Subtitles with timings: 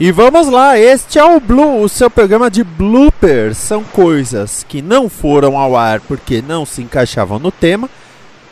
[0.00, 3.58] E vamos lá, este é o Blue, o seu programa de bloopers.
[3.58, 7.86] São coisas que não foram ao ar porque não se encaixavam no tema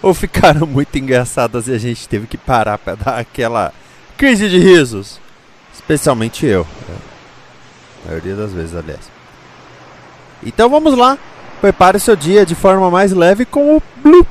[0.03, 3.73] ou ficaram muito engraçadas e a gente teve que parar para dar aquela
[4.19, 5.19] crise de risos.
[5.73, 6.67] Especialmente eu.
[8.05, 9.11] A maioria das vezes, aliás.
[10.45, 11.17] Então vamos lá.
[11.63, 14.27] Prepare seu dia de forma mais leve com o Blue.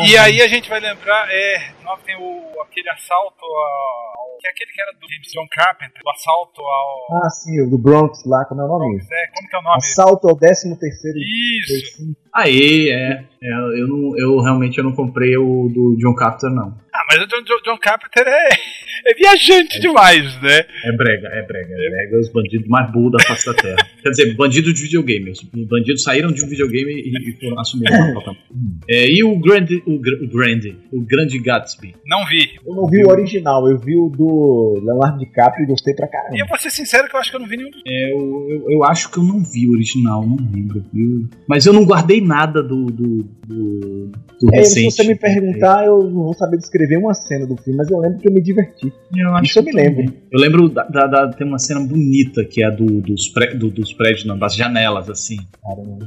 [0.00, 4.38] E aí a gente vai lembrar, é, nós tem o, aquele assalto ao.
[4.40, 7.24] Que é aquele que era do James John Carpenter, o assalto ao.
[7.24, 8.98] Ah, sim, o do Bronx lá, como é o nome?
[8.98, 9.76] É, como que é o nome?
[9.76, 11.18] Assalto ao 13 terceiro.
[11.18, 12.16] Isso!
[12.34, 13.24] Aí, é.
[13.42, 16.74] é eu, não, eu realmente eu não comprei o do John Carpenter, não.
[17.02, 18.48] Ah, mas o John, John Carpenter é,
[19.10, 20.64] é viajante é, demais, né?
[20.84, 22.20] É brega, é brega, é brega.
[22.20, 23.76] Os bandidos mais burros da face da terra.
[24.02, 25.30] Quer dizer, bandido de videogame.
[25.30, 28.34] Os bandidos saíram de um videogame e, e foram assumiram a
[28.88, 31.94] é, E o Grande, o, o Grande, o Grande Gatsby.
[32.06, 32.50] Não vi.
[32.64, 36.36] Eu não vi o original, eu vi o do Leonardo DiCaprio e gostei pra caramba.
[36.36, 38.12] E eu vou ser sincero que eu acho que eu não vi nenhum dos é,
[38.12, 40.84] eu, eu, eu, acho que eu não vi o original, não lembro.
[40.94, 44.90] Eu, mas eu não guardei nada do, do, do, do é, recente.
[44.90, 47.98] Se você me perguntar, eu não vou saber descrever uma cena do filme, mas eu
[47.98, 48.92] lembro que eu me diverti.
[49.16, 50.12] Eu Isso eu me lembro.
[50.30, 53.70] Eu lembro da, da, da, tem uma cena bonita que é do, dos, pré, do,
[53.70, 55.38] dos prédios, não, das janelas, assim.
[55.62, 56.06] Caramba.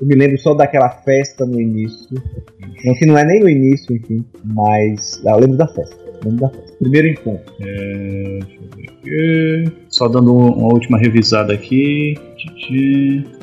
[0.00, 2.22] Eu me lembro só daquela festa no início.
[2.84, 4.24] Não, que não é nem no início, enfim.
[4.44, 5.96] Mas eu lembro da festa.
[6.24, 6.76] lembro da festa.
[6.78, 7.54] Primeiro encontro.
[7.60, 9.72] É, deixa eu ver aqui.
[9.88, 12.14] Só dando uma última revisada aqui.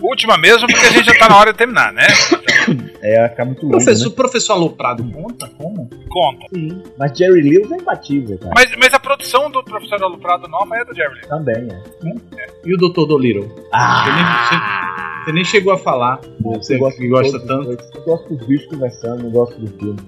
[0.01, 2.05] Última mesmo, porque a gente já tá na hora de terminar, né?
[3.01, 3.77] É, ficar muito longe.
[3.77, 4.15] Professor, né?
[4.15, 5.49] professor Aloprado conta?
[5.57, 5.89] Como?
[6.09, 6.47] Conta.
[6.53, 6.83] Sim.
[6.97, 8.53] Mas Jerry Lewis é imbatível, cara.
[8.55, 11.27] Mas, mas a produção do professor Aloprado nova é do Jerry Lewis.
[11.27, 11.83] Também, é.
[12.05, 12.19] Hum?
[12.37, 12.47] é.
[12.65, 13.07] E o Dr.
[13.07, 13.49] Dolittle?
[13.71, 14.03] Ah!
[14.03, 16.19] Você nem, você nem, chegou a falar.
[16.41, 17.71] Você gosta, que gosta tanto.
[17.71, 19.99] Eu gosto dos bichos conversando, não gosto do filme.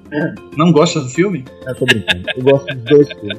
[0.58, 1.46] Não gosta do filme?
[1.66, 2.30] Eu tô brincando.
[2.36, 3.38] Eu gosto dos dois filmes.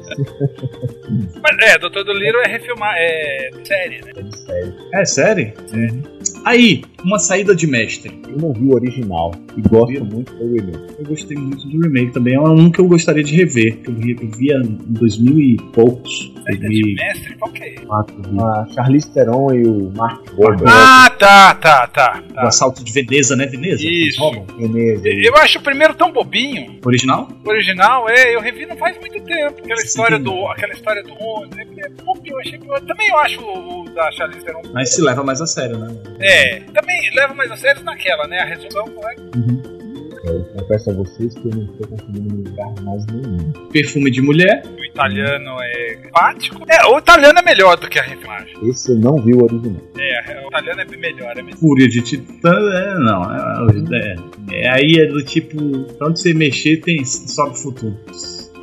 [1.41, 2.03] Mas é, Dr.
[2.03, 4.11] Dolittle é refilmar, é série, né?
[4.15, 4.73] É série.
[4.93, 5.53] É série?
[5.73, 6.16] É.
[6.47, 8.21] Aí, uma saída de mestre.
[8.25, 10.95] Eu não vi o original e gosto muito do remake.
[10.97, 12.35] Eu gostei muito do remake também.
[12.35, 13.93] É um que eu gostaria de rever, que eu
[14.31, 16.33] via em 2000 e poucos.
[16.45, 17.35] Saída de mestre?
[17.35, 17.75] Qual que é?
[17.89, 20.63] A Charlize Theron e o Mark Wahlberg.
[20.67, 22.23] Ah, tá, tá, tá.
[22.33, 22.43] tá.
[22.45, 23.45] O assalto de Veneza, né?
[23.45, 23.83] Veneza?
[23.85, 24.21] Isso.
[24.57, 25.03] Veneza.
[25.05, 26.79] Eu acho o primeiro tão bobinho.
[26.85, 27.27] Original?
[27.43, 28.33] Original, é.
[28.33, 29.59] Eu revi não faz muito tempo.
[29.59, 31.57] Aquela história do, aquela história do ônibus.
[31.77, 32.57] É bobinho, eu achei.
[32.57, 34.61] Eu também eu acho o da Charlize Theron.
[34.73, 35.95] Mas se leva mais a sério, né?
[36.19, 36.36] É.
[36.73, 38.39] Também leva mais a sério naquela, né?
[38.39, 39.15] A resolução, né?
[39.35, 39.77] Uhum.
[40.23, 43.51] Eu confesso a vocês que eu não estou conseguindo me ligar mais nenhum.
[43.71, 44.61] Perfume de mulher.
[44.77, 46.65] O italiano é empático.
[46.67, 48.53] É, o italiano é melhor do que a refilmagem.
[48.67, 49.81] Esse eu não vi o original.
[49.97, 51.59] É, o italiano é melhor, é mesmo.
[51.59, 53.23] Fúria de Titã, é, não.
[53.23, 54.15] É,
[54.53, 55.57] é, é, aí é do tipo,
[55.97, 57.97] pra onde você mexer tem sobe futuro.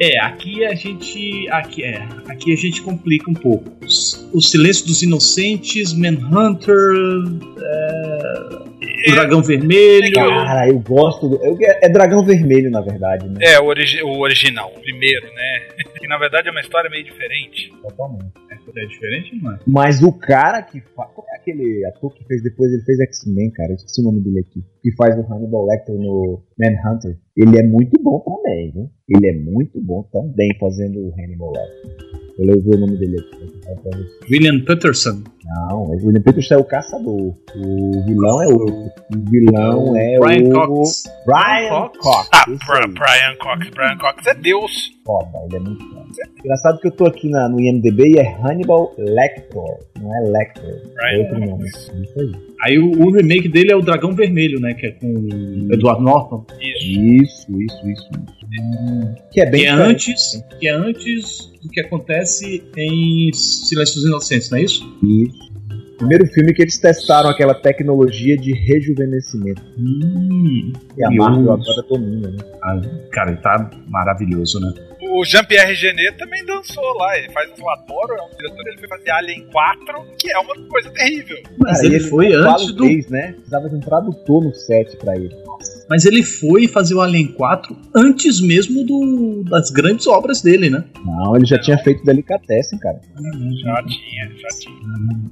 [0.00, 1.49] É, aqui a gente.
[1.50, 3.71] Aqui, é, aqui a gente complica um pouco.
[4.32, 6.75] O Silêncio dos Inocentes, Manhunter.
[7.59, 8.65] É,
[9.09, 10.12] o Dragão Vermelho.
[10.15, 11.28] Cara, eu gosto.
[11.28, 13.38] Do, eu, é Dragão Vermelho, na verdade, né?
[13.41, 15.60] É, o, origi o original, o primeiro, né?
[15.99, 17.72] que na verdade é uma história meio diferente.
[17.82, 18.32] Totalmente.
[18.77, 19.59] É diferente, não é?
[19.67, 21.11] Mas o cara que faz.
[21.12, 22.73] Qual é aquele ator que fez depois?
[22.73, 23.71] Ele fez X-Men, cara.
[23.71, 24.65] Eu esqueci o nome dele aqui.
[24.83, 27.17] Que faz o Hannibal Lecter no Manhunter.
[27.37, 28.91] Ele é muito bom também, viu?
[29.09, 32.15] Ele é muito bom também fazendo o Hannibal Lecter.
[32.37, 34.29] Eu levei o nome dele aqui.
[34.29, 35.23] William Peterson.
[35.45, 37.37] Não, o William Peterson é o caçador.
[37.55, 38.75] O vilão é outro.
[39.15, 40.53] O vilão é Brian o.
[40.53, 41.05] Cox.
[41.25, 41.99] Brian Cox.
[41.99, 42.29] Cox.
[42.33, 42.45] Ah,
[42.89, 43.70] Brian Cox.
[43.70, 44.73] Brian Cox é Deus.
[45.06, 46.04] Foda, ele é muito foda.
[46.44, 49.79] Engraçado que eu tô aqui na, no IMDB e é Hannibal Lecter.
[49.99, 50.82] Não é Lecter.
[51.00, 51.67] É outro nome.
[51.67, 52.32] Isso aí.
[52.61, 54.75] Aí o, o, remake dele é o Dragão Vermelho, né?
[54.75, 56.44] Que é com o Edward Norton.
[56.61, 58.11] Isso, isso, isso, isso.
[58.61, 63.96] Hum, que é bem que é antes, que é antes do que acontece em Silêncio
[63.96, 64.99] dos Inocentes, não é isso?
[65.02, 65.55] Isso.
[65.96, 69.62] Primeiro filme que eles testaram aquela tecnologia de rejuvenescimento.
[69.79, 72.38] Hum, e a Marvel agora domina, né?
[72.62, 72.81] Ah,
[73.12, 74.73] cara, ele tá maravilhoso, né?
[75.14, 77.16] O Jean-Pierre Genet também dançou lá.
[77.19, 80.55] Ele faz o Adoro, é um diretor, ele foi fazer Alien 4, que é uma
[80.69, 81.37] coisa terrível.
[81.58, 82.84] Mas ele, e foi antes do.
[82.84, 83.32] inglês, né?
[83.32, 85.34] Precisava de um tradutor no set pra ele.
[85.88, 90.84] Mas ele foi fazer o Alien 4 antes mesmo do, das grandes obras dele, né?
[91.05, 93.00] Não, ele já tinha feito Delicatessen, cara.
[93.62, 94.75] Já tinha, já tinha.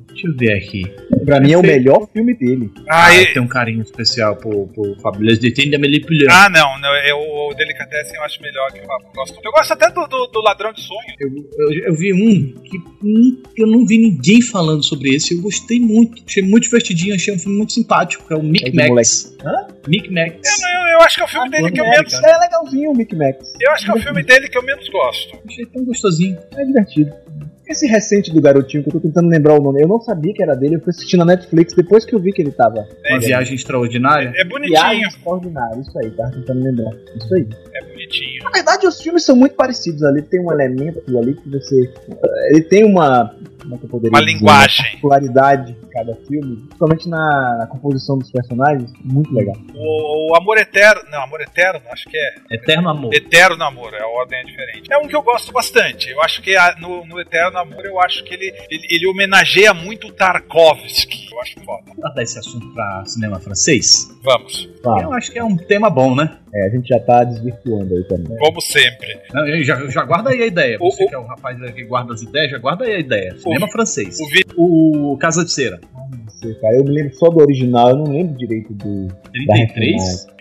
[0.08, 0.82] Deixa eu ver aqui.
[1.24, 2.70] Pra mim é o melhor filme dele.
[2.88, 6.26] Ah, Ah, e- eu tenho um carinho especial por, por Fabulous Detective Manipulando.
[6.30, 9.40] ah não, não eu, o Delicatessen eu acho melhor que o eu gosto.
[9.72, 11.00] Até do, do, do Ladrão de Sonho.
[11.18, 11.28] Eu,
[11.58, 15.34] eu, eu vi um que eu não vi ninguém falando sobre esse.
[15.34, 16.22] Eu gostei muito.
[16.26, 17.14] Achei muito divertidinho.
[17.14, 18.26] Achei um filme muito simpático.
[18.26, 19.36] Que é o É Mick do Max.
[19.44, 19.66] Hã?
[19.88, 20.62] Mick Max.
[20.62, 22.12] Eu, eu, eu acho que é o filme dele que eu menos.
[22.12, 23.52] É legalzinho o Mickey Max.
[23.60, 25.38] Eu acho que é o filme dele que eu menos gosto.
[25.46, 26.38] Achei tão gostosinho.
[26.56, 27.12] É divertido.
[27.66, 30.42] Esse recente do garotinho que eu tô tentando lembrar o nome, eu não sabia que
[30.42, 32.86] era dele, eu fui assistir na Netflix depois que eu vi que ele tava.
[33.08, 34.28] Uma viagem extraordinária.
[34.36, 36.92] É Viagem bonitinho, extraordinária, isso aí, tava tentando lembrar.
[37.16, 37.48] Isso aí.
[37.74, 38.31] é bonitinho.
[38.52, 41.90] Na verdade, os filmes são muito parecidos ali, tem um elemento ali que você.
[42.50, 43.34] Ele tem uma.
[43.62, 44.32] Como é que eu poderia Uma dizer?
[44.38, 44.76] linguagem.
[44.80, 49.54] Uma particularidade de cada filme, principalmente na, na composição dos personagens, muito legal.
[49.74, 51.00] O, o Amor Eterno.
[51.10, 52.34] Não, Amor Eterno, acho que é.
[52.56, 53.14] Eterno Amor.
[53.14, 54.92] Eterno Amor, a ordem é diferente.
[54.92, 56.10] É um que eu gosto bastante.
[56.10, 59.72] Eu acho que a- no, no Eterno Amor, eu acho que ele, ele, ele homenageia
[59.72, 61.28] muito o Tarkovsky.
[61.32, 61.82] Eu acho foda.
[61.96, 64.10] Vamos dar esse assunto pra cinema francês?
[64.22, 66.36] Vamos, Eu acho que é um tema bom, né?
[66.54, 68.36] É, a gente já tá desvirtuando aí também.
[68.38, 69.18] como sempre.
[69.32, 70.76] Não, eu Já, já guarda aí a ideia.
[70.80, 72.98] O- Você o- que é o rapaz que guarda as ideias, já guarda aí a
[72.98, 73.36] ideia.
[73.38, 74.18] Cinema francês.
[74.20, 75.80] O vi- O Casa de Cera.
[75.94, 79.06] Não sei, cara, eu me lembro só do original, eu não lembro direito do.
[79.08, 80.02] da 33?
[80.02, 80.32] refilmagem.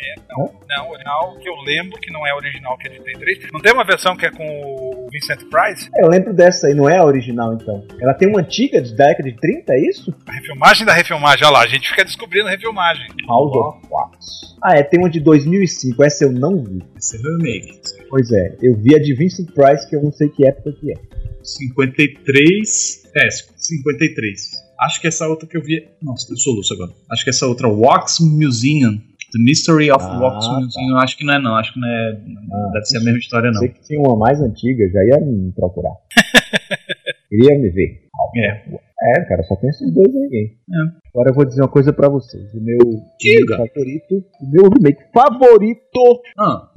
[0.69, 3.51] Não, o original que eu lembro que não é original, que é de 33.
[3.51, 5.89] Não tem uma versão que é com o Vincent Price?
[5.97, 7.83] É, eu lembro dessa aí, não é a original então.
[7.99, 10.13] Ela tem uma antiga de década de 30, é isso?
[10.25, 13.05] A refilmagem da refilmagem, olha lá, a gente fica descobrindo refilmagem.
[13.27, 14.55] House of Wax.
[14.63, 16.81] Ah, é, tem uma de 2005, essa eu não vi.
[16.97, 17.79] Esse é remake.
[18.09, 20.91] Pois é, eu vi a de Vincent Price, que eu não sei que época que
[20.91, 20.95] é.
[21.43, 23.03] 53.
[23.15, 24.51] É, 53.
[24.81, 25.87] Acho que essa outra que eu vi.
[26.01, 26.91] Nossa, eu soluço agora.
[27.11, 28.99] Acho que essa outra, Wax Museum.
[29.33, 30.59] The Mystery of Ah, Wax tá.
[30.59, 30.97] Museum.
[30.97, 31.55] Acho que não é, não.
[31.55, 32.21] Acho que não é.
[32.51, 33.59] Ah, deve ser a mesma história, não.
[33.59, 35.93] Sei que tinha uma mais antiga, já ia me procurar.
[37.29, 38.01] Queria me ver.
[38.37, 38.63] É.
[39.03, 40.29] É, cara, só tem esses dois aí.
[40.31, 40.51] hein?
[40.69, 41.01] É.
[41.13, 42.53] Agora eu vou dizer uma coisa pra vocês.
[42.53, 42.77] O meu
[43.19, 43.57] Diga.
[43.57, 46.69] favorito, o meu remake favorito Ah,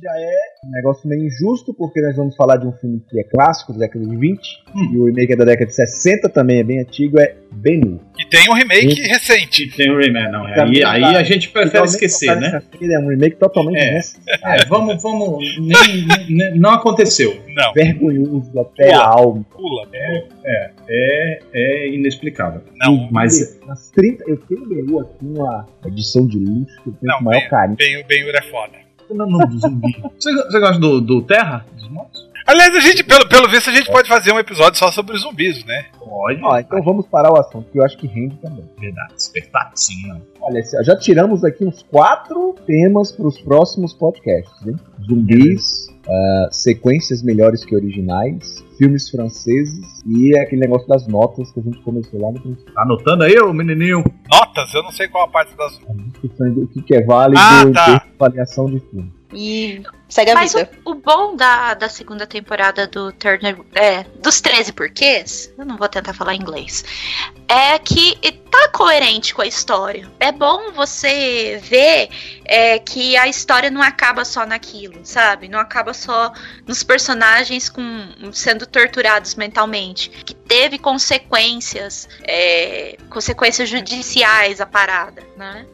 [0.64, 3.80] um negócio meio injusto, porque nós vamos falar de um filme que é clássico, da
[3.80, 4.40] década de 20,
[4.74, 4.90] Hum.
[4.92, 8.00] e o remake é da década de 60, também é bem antigo, é Ben-Hur.
[8.18, 9.70] E tem um remake recente.
[9.76, 10.42] tem o remake, não.
[10.44, 12.60] Pra Aí, mim, aí a gente prefere Totalmente esquecer, né?
[12.82, 14.00] É um remake totalmente É.
[14.42, 15.38] É, vamos, vamos.
[15.60, 17.36] Nem, nem- não aconteceu.
[17.54, 18.96] Não, vergonhoso até Pula.
[19.04, 19.46] a alma.
[19.54, 19.88] pula.
[19.92, 20.70] É,
[21.52, 22.62] é inexplicável.
[22.76, 27.12] Não, Mas Nas 30, eu tenho Ben-Hur aqui uma edição de luxo que eu tenho
[27.12, 27.76] Não, o maior bem- carinho.
[27.76, 28.72] bem, bem é foda.
[29.10, 29.92] não, não, do zumbi.
[30.18, 31.64] Você, você gosta do, do Terra?
[31.74, 32.30] Dos mortos?
[32.46, 35.64] Aliás, a gente, pelo, pelo visto, a gente pode fazer um episódio só sobre zumbis,
[35.64, 35.86] né?
[35.98, 36.40] Pode.
[36.42, 38.64] Ó, então vamos parar o assunto, que eu acho que rende também.
[38.78, 40.20] Verdade, espetáculo, sim, não.
[40.42, 44.76] Olha, já tiramos aqui uns quatro temas para os próximos podcasts, hein?
[45.08, 51.62] Zumbis, ah, sequências melhores que originais, filmes franceses e aquele negócio das notas que a
[51.62, 52.74] gente começou lá no princípio.
[52.74, 54.04] Tá anotando aí, ô menininho?
[54.30, 55.78] Notas, eu não sei qual a parte das.
[55.78, 57.96] Do que que é válido Ah, tá.
[57.96, 59.10] de avaliação de filme.
[59.34, 60.70] E segue a Mas vida.
[60.84, 63.58] o, o bom da, da segunda temporada do Turner.
[63.74, 66.84] É, dos 13 porquês, eu não vou tentar falar inglês.
[67.48, 68.16] É que
[68.50, 70.08] tá coerente com a história.
[70.20, 72.08] É bom você ver
[72.44, 75.48] é, que a história não acaba só naquilo, sabe?
[75.48, 76.32] Não acaba só
[76.66, 77.82] nos personagens com,
[78.32, 80.08] sendo torturados mentalmente.
[80.10, 85.66] Que teve consequências, é, consequências judiciais a parada, né?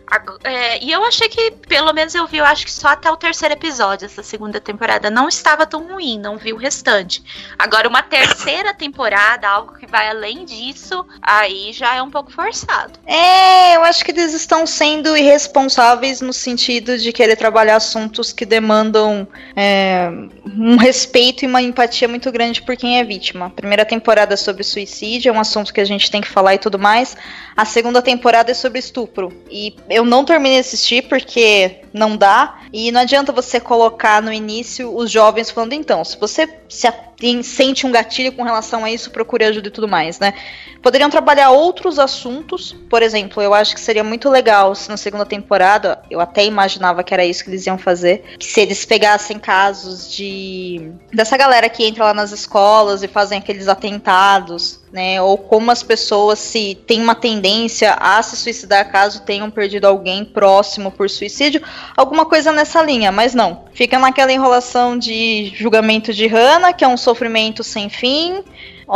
[0.42, 3.16] É, e eu achei que, pelo menos eu vi, eu acho que só até o
[3.16, 7.22] terceiro episódio essa segunda temporada não estava tão ruim, não vi o restante.
[7.58, 12.98] Agora, uma terceira temporada, algo que vai além disso, aí já é um pouco forçado.
[13.06, 18.46] É, eu acho que eles estão sendo irresponsáveis no sentido de querer trabalhar assuntos que
[18.46, 20.08] demandam é,
[20.58, 23.46] um respeito e uma empatia muito grande por quem é vítima.
[23.46, 26.58] A primeira temporada sobre suicídio, é um assunto que a gente tem que falar e
[26.58, 27.16] tudo mais.
[27.56, 29.32] A segunda temporada é sobre estupro.
[29.50, 32.60] E eu não terminei de assistir porque não dá.
[32.72, 36.86] E não adianta você colocar no início os jovens falando, então, se você se
[37.42, 40.32] sente um gatilho com relação a isso, procure ajuda e tudo mais, né?
[40.82, 45.26] Poderiam trabalhar outros assuntos, por exemplo, eu acho que seria muito legal se na segunda
[45.26, 49.38] temporada, eu até imaginava que era isso que eles iam fazer, que se eles pegassem
[49.38, 55.20] casos de dessa galera que entra lá nas escolas e fazem aqueles atentados né?
[55.22, 60.24] Ou como as pessoas se têm uma tendência a se suicidar caso tenham perdido alguém
[60.24, 61.62] próximo por suicídio,
[61.96, 63.64] alguma coisa nessa linha, mas não.
[63.72, 68.42] Fica naquela enrolação de julgamento de Hannah, que é um sofrimento sem fim.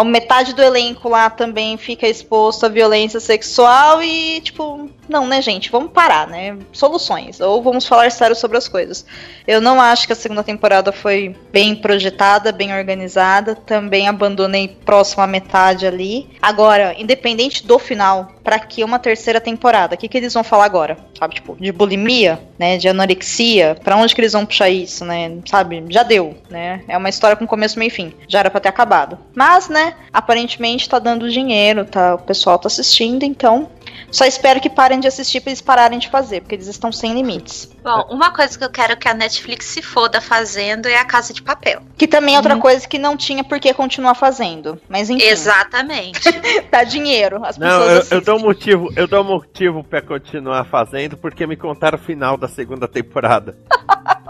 [0.02, 5.70] Metade do elenco lá também fica exposto à violência sexual e, tipo, não, né, gente?
[5.70, 6.56] Vamos parar, né?
[6.72, 7.40] Soluções.
[7.40, 9.04] Ou vamos falar sério sobre as coisas.
[9.46, 13.54] Eu não acho que a segunda temporada foi bem projetada, bem organizada.
[13.54, 16.28] Também abandonei próximo à metade ali.
[16.40, 19.94] Agora, independente do final, pra que uma terceira temporada?
[19.94, 20.96] O que, que eles vão falar agora?
[21.18, 22.78] Sabe, tipo, de bulimia, né?
[22.78, 23.76] De anorexia?
[23.84, 25.38] Pra onde que eles vão puxar isso, né?
[25.46, 25.84] Sabe?
[25.90, 26.82] Já deu, né?
[26.88, 28.12] É uma história com começo, meio e fim.
[28.26, 29.18] Já era pra ter acabado.
[29.34, 29.83] Mas, né?
[30.12, 32.14] Aparentemente tá dando dinheiro, tá?
[32.14, 33.68] O pessoal tá assistindo, então.
[34.10, 37.14] Só espero que parem de assistir pra eles pararem de fazer, porque eles estão sem
[37.14, 37.70] limites.
[37.82, 41.32] Bom, uma coisa que eu quero que a Netflix se foda fazendo é a Casa
[41.32, 41.82] de Papel.
[41.96, 44.80] Que também é outra coisa que não tinha por que continuar fazendo.
[44.88, 46.20] Mas enfim, Exatamente.
[46.70, 47.44] dá dinheiro.
[47.44, 51.16] As Não, pessoas eu, eu dou um motivo, eu dou um motivo pra continuar fazendo,
[51.16, 53.58] porque me contaram o final da segunda temporada.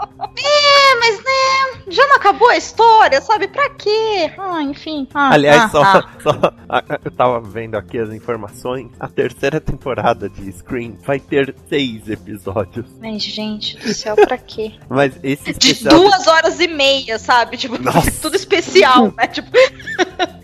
[1.85, 3.47] Mas já não acabou a história, sabe?
[3.47, 4.31] Pra quê?
[4.37, 5.07] Ah, enfim.
[5.13, 6.09] Ah, Aliás, ah, só, ah.
[6.21, 8.89] só- a- eu tava vendo aqui as informações.
[8.99, 12.85] A terceira temporada de Scream vai ter seis episódios.
[13.03, 14.73] Ai, gente do céu, pra quê?
[14.89, 15.95] Mas esse De especial.
[15.99, 17.57] duas horas e meia, sabe?
[17.57, 18.11] Tipo, Nossa.
[18.21, 19.27] tudo especial, né?
[19.27, 19.51] Tipo,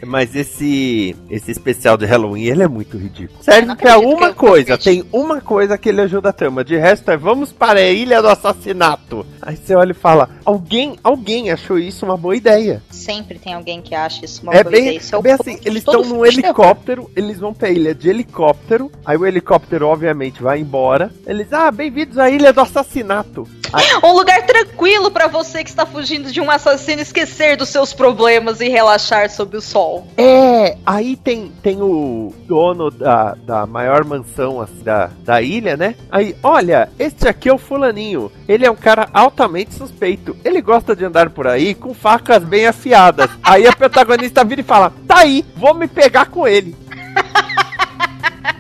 [0.05, 3.41] Mas esse esse especial de Halloween, ele é muito ridículo.
[3.43, 6.63] Serve pra uma coisa, tem uma coisa que ele ajuda a trama.
[6.63, 9.25] De resto é vamos para a ilha do assassinato.
[9.41, 12.81] Aí você olha e fala: "Alguém, alguém achou isso uma boa ideia".
[12.89, 14.97] sempre tem alguém que acha isso uma é boa bem, ideia.
[14.97, 19.17] Isso é bem assim, eles estão num helicóptero, eles vão pra ilha de helicóptero, aí
[19.17, 21.11] o helicóptero obviamente vai embora.
[21.25, 23.47] Eles, ah, bem-vindos à ilha do assassinato.
[24.03, 28.59] Um lugar tranquilo pra você que está fugindo de um assassino esquecer dos seus problemas
[28.59, 30.07] e relaxar sob o sol.
[30.17, 35.95] É, aí tem, tem o dono da, da maior mansão assim, da, da ilha, né?
[36.11, 38.31] Aí, olha, este aqui é o fulaninho.
[38.47, 40.35] Ele é um cara altamente suspeito.
[40.43, 43.29] Ele gosta de andar por aí com facas bem afiadas.
[43.43, 46.75] Aí a protagonista vira e fala, tá aí, vou me pegar com ele.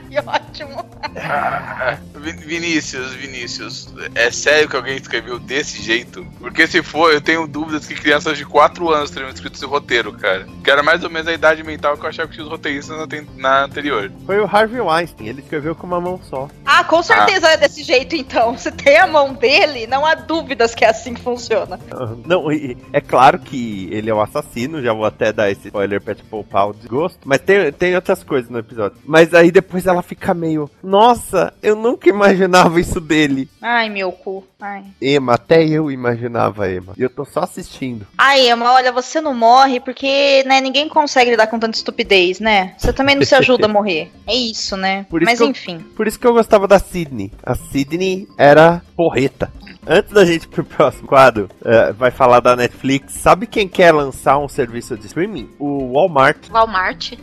[0.09, 0.90] Que ótimo.
[2.15, 6.25] Vin- Vinícius, Vinícius, é sério que alguém escreveu desse jeito?
[6.39, 10.13] Porque se for, eu tenho dúvidas que crianças de 4 anos teriam escrito esse roteiro,
[10.13, 10.45] cara.
[10.63, 12.95] Que era mais ou menos a idade mental que eu achava que tinha os roteiristas
[12.97, 14.11] na, na anterior.
[14.25, 16.47] Foi o Harvey Weinstein, ele escreveu com uma mão só.
[16.65, 18.57] Ah, com certeza é desse jeito então.
[18.61, 21.79] Se tem a mão dele, não há dúvidas que é assim que funciona.
[21.91, 22.45] Ah, Não,
[22.93, 26.23] é claro que ele é o assassino, já vou até dar esse spoiler pra te
[26.23, 27.19] poupar o desgosto.
[27.25, 28.97] Mas tem, tem outras coisas no episódio.
[29.05, 33.49] Mas aí depois ela fica meio, nossa, eu nunca imaginava isso dele.
[33.61, 34.43] Ai, meu cu.
[34.59, 34.83] Ai.
[35.01, 36.93] Ema, até eu imaginava, Ema.
[36.97, 38.05] E eu tô só assistindo.
[38.17, 42.75] Ai, Emma, olha, você não morre porque, né, ninguém consegue lidar com tanta estupidez, né?
[42.77, 44.11] Você também não se ajuda a morrer.
[44.27, 45.05] É isso, né?
[45.09, 45.79] Por isso Mas que eu- enfim.
[45.95, 47.31] Por isso que eu gostava da Sidney.
[47.41, 49.49] A Sidney era porreta.
[49.87, 53.13] Antes da gente ir pro próximo quadro, eh, vai falar da Netflix.
[53.13, 55.49] Sabe quem quer lançar um serviço de streaming?
[55.57, 56.49] O Walmart.
[56.51, 57.13] Walmart.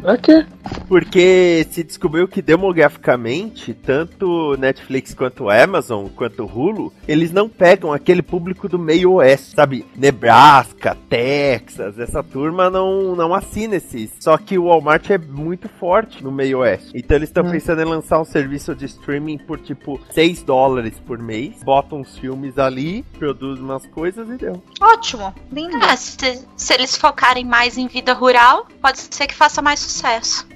[0.00, 0.46] Pra quê?
[0.88, 8.22] Porque se descobriu que demograficamente, tanto Netflix quanto Amazon, quanto Hulu, eles não pegam aquele
[8.22, 9.84] público do meio oeste, sabe?
[9.96, 14.10] Nebraska, Texas, essa turma não, não assina esses.
[14.20, 16.90] Só que o Walmart é muito forte no meio oeste.
[16.94, 21.18] Então eles estão pensando em lançar um serviço de streaming por tipo 6 dólares por
[21.18, 21.62] mês.
[21.62, 24.62] Botam uns filmes ali, produz umas coisas e deu.
[24.80, 25.34] Ótimo.
[25.52, 25.76] Lindo.
[25.84, 30.46] É, se, se eles focarem mais em vida rural, pode ser que faça mais sucesso.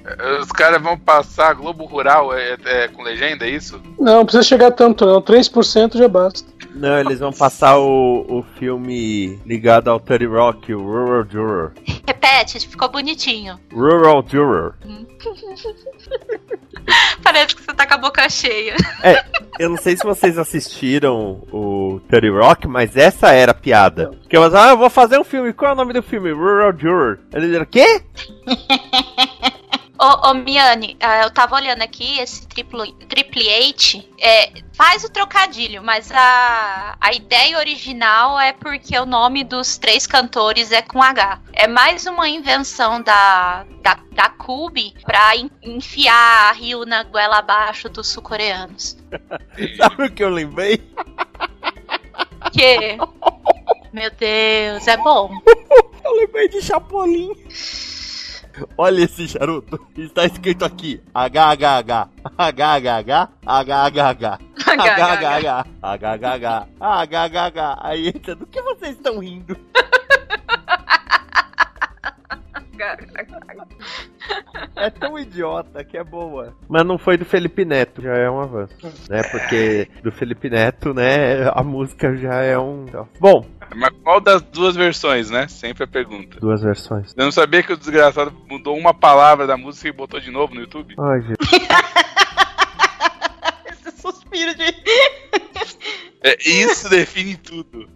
[0.41, 3.81] Os caras vão passar Globo Rural é, é, com legenda, é isso?
[3.99, 5.21] Não, não precisa chegar tanto, não.
[5.21, 6.49] 3% já basta.
[6.73, 11.71] Não, eles vão passar o, o filme ligado ao 30 Rock, o Rural Juror.
[12.07, 13.59] Repete, ficou bonitinho.
[13.73, 14.73] Rural Juror.
[17.21, 18.75] Parece que você tá com a boca cheia.
[19.59, 24.11] Eu não sei se vocês assistiram o 30 Rock, mas essa era a piada.
[24.29, 25.53] Que eu ah, eu vou fazer um filme.
[25.53, 26.31] Qual é o nome do filme?
[26.31, 27.19] Rural Juror.
[27.33, 28.01] Eles disseram, quê?
[30.01, 35.09] Ô, ô Miane, ah, eu tava olhando aqui, esse triplo, Triple H é, faz o
[35.11, 41.03] trocadilho, mas a, a ideia original é porque o nome dos três cantores é com
[41.03, 41.41] H.
[41.51, 47.39] É mais uma invenção da, da, da Cube pra en- enfiar a Rio na goela
[47.39, 48.95] abaixo dos sul-coreanos.
[49.75, 50.81] Sabe o que eu lembrei?
[52.53, 52.97] Que.
[53.91, 55.29] Meu Deus, é bom.
[56.03, 57.31] Eu lembrei de Chapolin.
[58.77, 59.79] Olha esse charuto.
[59.97, 62.09] Está escrito aqui: HHH.
[62.37, 63.29] HHH.
[63.45, 64.39] HHH.
[64.65, 65.65] HHH.
[65.81, 66.67] HHH.
[66.79, 67.77] HHH.
[67.81, 69.57] Aí entra, do que vocês estão rindo?
[74.75, 76.55] É tão idiota que é boa.
[76.67, 78.75] Mas não foi do Felipe Neto, já é um avanço.
[79.09, 79.21] Né?
[79.23, 82.85] Porque do Felipe Neto, né, a música já é um.
[83.19, 83.45] Bom,
[83.75, 85.47] Mas qual das duas versões, né?
[85.47, 86.39] Sempre a pergunta.
[86.39, 87.13] duas versões.
[87.15, 90.53] Eu não sabia que o desgraçado mudou uma palavra da música e botou de novo
[90.53, 90.95] no YouTube.
[90.97, 91.37] Ai, gente.
[93.71, 94.63] Esse suspiro de.
[96.21, 97.87] É, isso define tudo.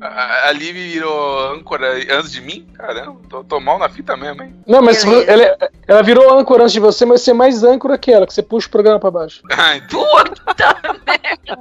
[0.00, 2.64] A, a Liv virou âncora antes de mim?
[2.74, 4.54] Caramba, tô, tô mal na fita mesmo, hein?
[4.64, 5.56] Não, mas ela,
[5.88, 8.42] ela virou âncora antes de você, mas você é mais âncora que ela, que você
[8.42, 9.42] puxa o programa pra baixo.
[9.74, 10.04] Então,
[10.44, 10.76] Puta
[11.06, 11.58] merda!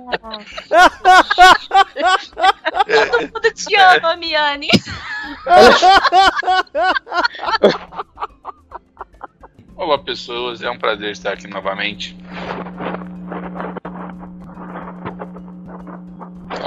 [3.33, 4.69] Tudo te ama, Miane.
[9.75, 10.61] Olá, pessoas.
[10.61, 12.15] É um prazer estar aqui novamente.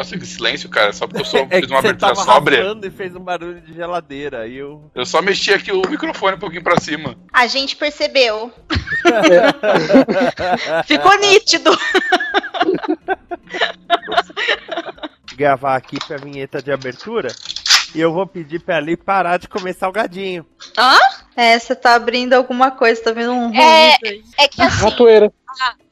[0.00, 0.94] Nossa, que silêncio, cara.
[0.94, 2.74] Só porque eu só É fiz uma abertura tava sóbria.
[2.82, 4.46] e fez um barulho de geladeira.
[4.46, 4.90] E eu.
[4.94, 7.14] Eu só mexi aqui o microfone um pouquinho pra cima.
[7.30, 8.50] A gente percebeu.
[10.86, 11.70] Ficou nítido.
[15.36, 17.28] gravar aqui pra vinheta de abertura.
[17.94, 20.46] E eu vou pedir pra ali parar de comer salgadinho.
[21.36, 23.96] É, você tá abrindo alguma coisa, tá vendo um ruído É.
[24.04, 24.22] aí.
[24.38, 25.32] É que assim, Ratoeira.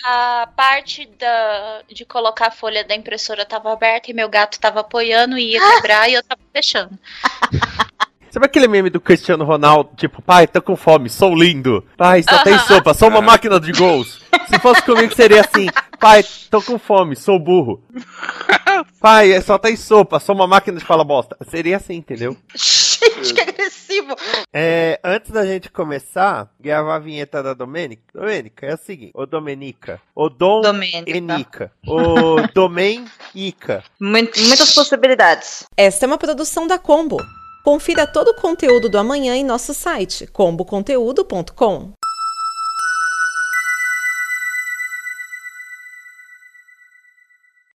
[0.04, 4.80] A parte da, de colocar a folha da impressora tava aberta e meu gato tava
[4.80, 6.98] apoiando e ia quebrar e eu tava fechando.
[8.30, 9.90] Sabe aquele meme do Cristiano Ronaldo?
[9.96, 11.82] Tipo, pai, tô com fome, sou lindo.
[11.96, 12.66] Pai, só tem Aham.
[12.66, 14.20] sopa, sou uma máquina de gols.
[14.48, 15.66] Se fosse comigo seria assim,
[15.98, 17.82] pai, tô com fome, sou burro.
[19.00, 21.36] Pai, é só tem sopa, sou uma máquina de fala bosta.
[21.50, 22.36] Seria assim, entendeu?
[22.54, 23.34] Gente.
[24.52, 28.02] É, antes da gente começar, gravar a vinheta da Domênica.
[28.14, 31.10] Domênica, é o seguinte, ô Domenica, ô Dom Domênica.
[31.16, 33.84] Enica, ô Domen Ica.
[34.00, 35.64] Muito- muitas possibilidades.
[35.76, 37.18] Esta é uma produção da Combo.
[37.64, 41.92] Confira todo o conteúdo do amanhã em nosso site comboconteúdo.com.